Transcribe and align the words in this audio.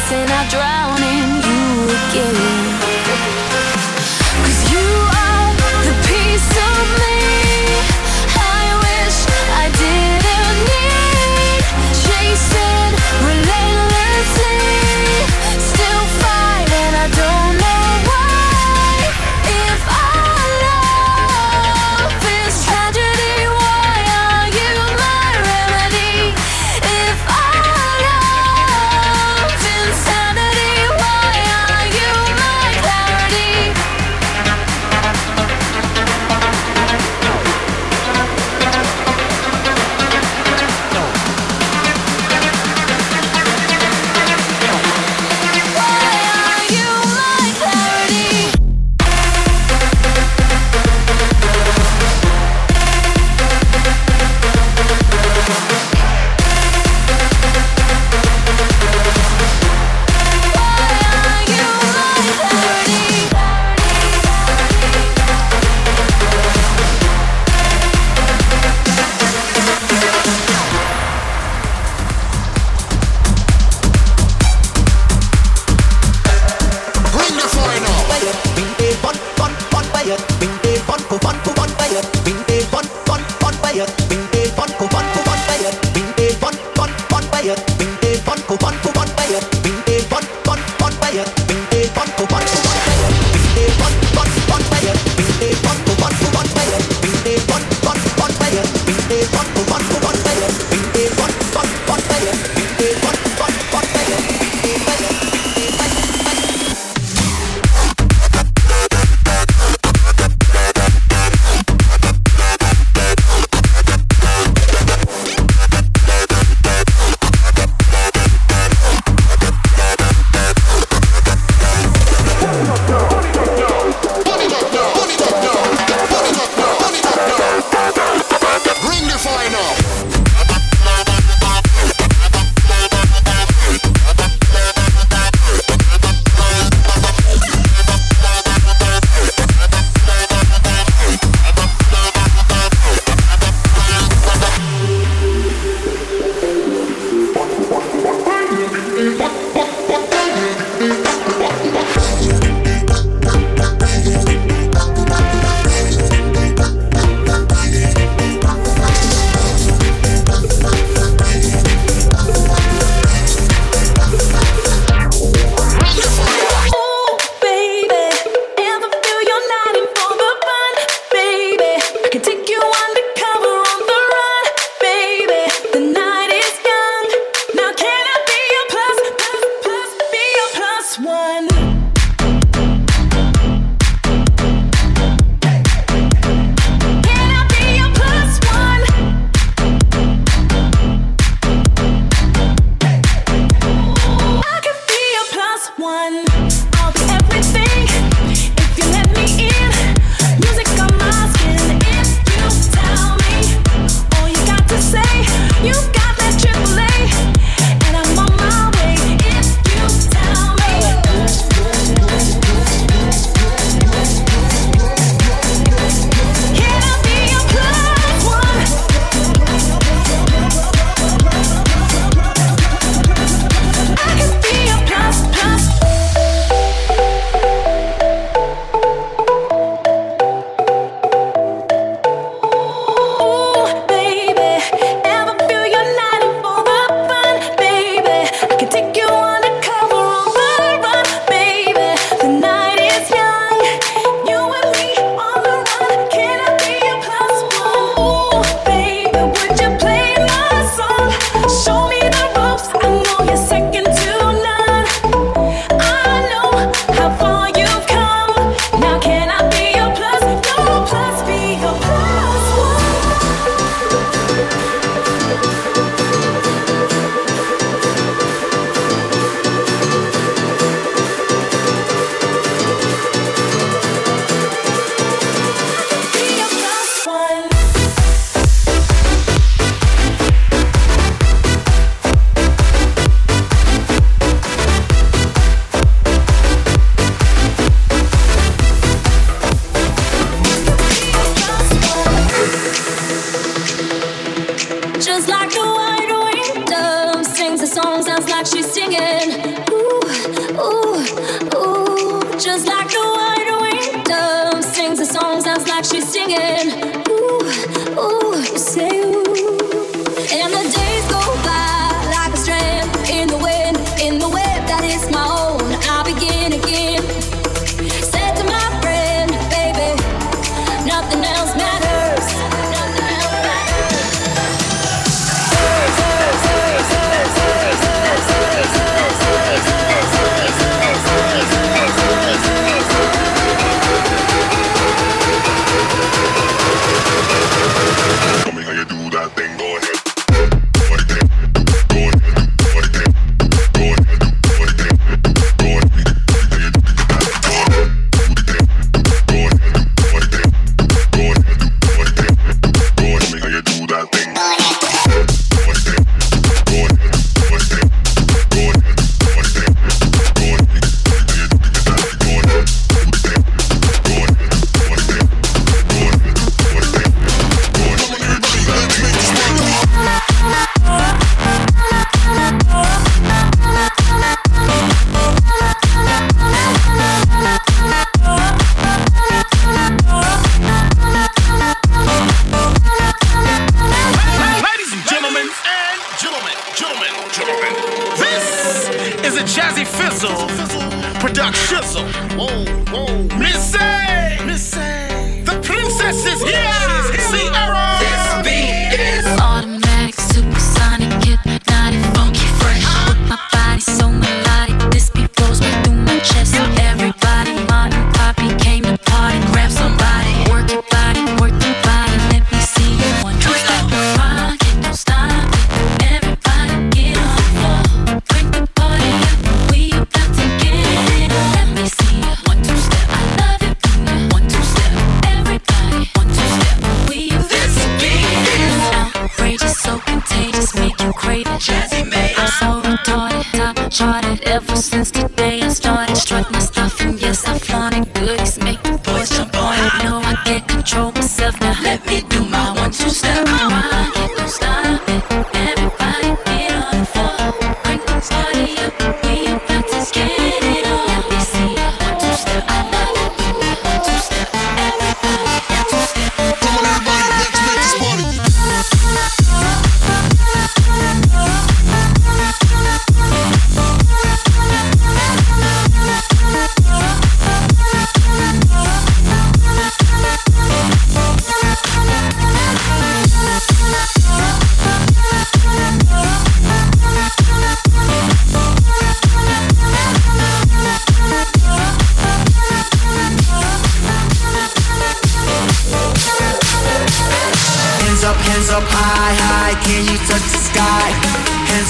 glass 0.00 0.12
and 0.12 0.30
I 0.30 0.69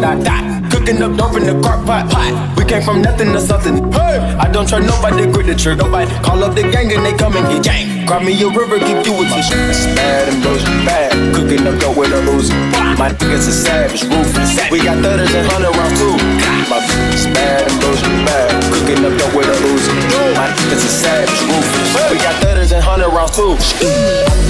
that, 0.00 0.22
that. 0.24 0.42
Cooking 0.70 1.02
up 1.02 1.16
dope 1.16 1.36
in 1.36 1.44
the 1.44 1.56
crock 1.60 1.84
pot. 1.84 2.10
pot. 2.10 2.32
We 2.56 2.64
came 2.64 2.82
from 2.82 3.02
nothing 3.02 3.32
to 3.32 3.40
something. 3.40 3.92
Hey, 3.92 4.18
I 4.38 4.50
don't 4.50 4.68
trust 4.68 4.86
nobody, 4.86 5.30
grip 5.30 5.46
the 5.46 5.54
trigger. 5.54 5.84
Nobody 5.84 6.10
call 6.22 6.42
up 6.44 6.54
the 6.54 6.62
gang 6.62 6.92
and 6.92 7.04
they 7.04 7.14
come 7.16 7.36
and 7.36 7.46
get 7.50 7.64
gang. 7.64 8.06
Grab 8.06 8.22
me 8.22 8.32
a 8.40 8.48
river, 8.48 8.78
give 8.78 9.04
you 9.04 9.14
a 9.20 9.24
tissue. 9.28 9.58
It's 9.68 9.84
bad 9.98 10.28
and 10.28 10.42
bullshit, 10.42 10.80
bad. 10.86 11.12
Cooking 11.34 11.66
up 11.66 11.76
dope 11.80 11.96
with 11.96 12.12
a 12.14 12.20
Uzi. 12.30 12.54
My 12.96 13.10
niggas 13.10 13.48
are 13.48 13.58
savage, 13.64 14.02
ruthless. 14.04 14.70
We 14.70 14.78
got 14.80 15.02
thudders 15.02 15.34
and 15.34 15.46
hundred 15.46 15.74
rounds 15.76 15.98
too. 15.98 16.16
My 16.70 16.78
is 17.12 17.26
bad 17.34 17.68
and 17.68 17.76
bullshit, 17.80 18.12
bad. 18.24 18.48
Cooking 18.72 19.04
up 19.04 19.14
dope 19.18 19.34
with 19.34 19.50
a 19.50 19.56
Uzi. 19.68 19.92
My 20.38 20.48
niggas 20.52 20.84
are 20.84 20.96
savage, 21.04 21.42
ruthless. 21.44 22.10
We 22.10 22.16
got 22.18 22.34
thudders 22.40 22.72
and 22.72 22.82
hundred 22.82 23.10
rounds 23.10 23.36
too. 23.36 24.47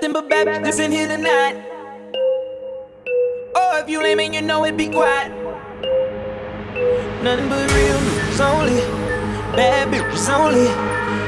nothing 0.00 0.12
but 0.14 0.30
bad 0.30 0.46
bitches 0.46 0.80
in 0.80 0.92
here 0.92 1.06
tonight. 1.06 1.56
Oh, 3.54 3.80
if 3.82 3.88
you 3.90 4.02
lame 4.02 4.20
and 4.20 4.34
you 4.34 4.40
know 4.40 4.64
it, 4.64 4.74
be 4.74 4.88
quiet. 4.88 5.28
Nothing 7.22 7.48
but 7.50 7.68
real 7.74 8.00
news 8.00 8.40
only, 8.40 8.80
bad 9.52 9.92
bitches 9.92 10.28
only, 10.32 10.72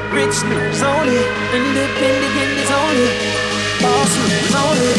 rich 0.09 0.41
news 0.49 0.81
only, 0.81 1.21
independent 1.53 2.33
niggas 2.33 2.71
only, 2.81 3.09
boss 3.77 4.13
news 4.25 4.55
only, 4.57 4.93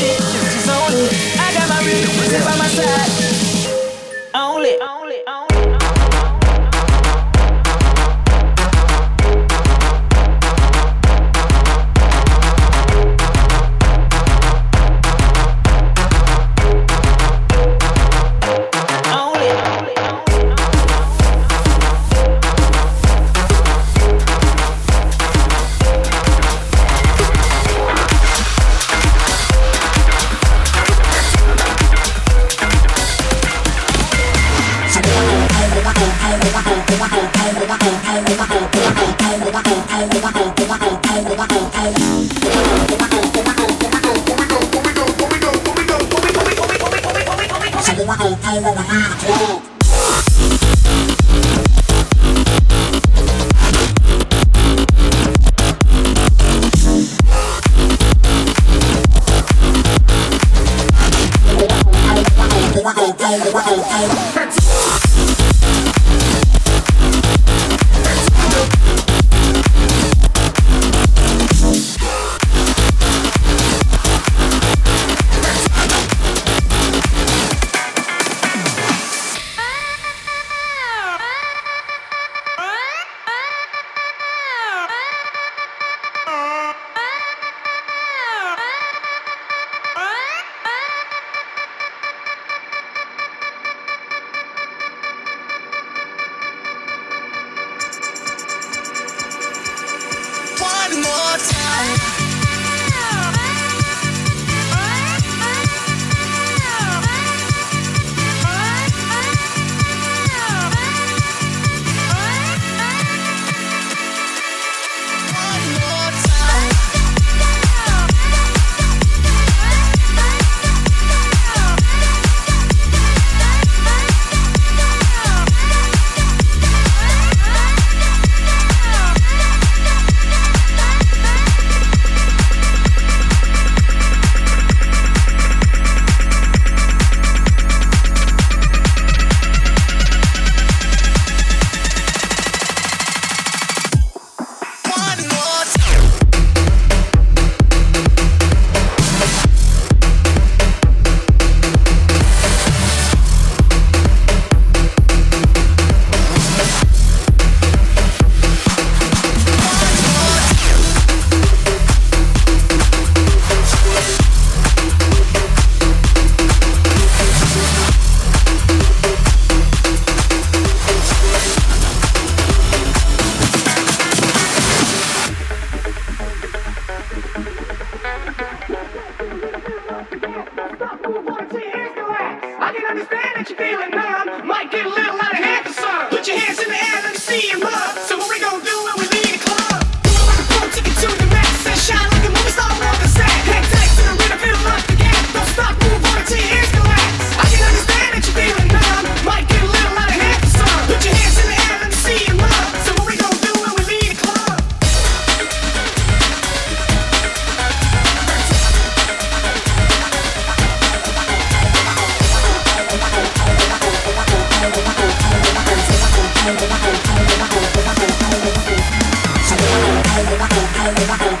bitches 0.00 0.68
only. 0.72 1.06
I 1.36 1.52
got 1.52 1.68
my 1.68 1.80
real 1.84 2.08
news 2.08 2.44
by 2.44 2.56
my 2.56 2.68
side. 2.72 3.34
Only. 4.34 4.80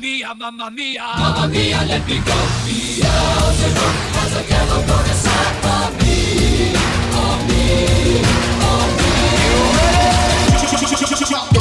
mia, 0.00 0.34
mamma 0.34 0.70
mia. 0.70 1.02
Mamma 1.18 1.48
mia, 1.48 1.84
let 1.86 2.06
me 2.08 2.18
go. 2.18 2.38
Beelzebub 2.64 3.94
has 4.16 4.32
a 4.36 4.42
yellow 4.50 4.82
bonus 4.88 5.26
for 5.62 5.86
me, 5.98 6.72
for 7.12 7.34
me. 7.48 8.59